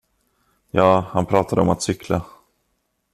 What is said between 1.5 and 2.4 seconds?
om att cykla.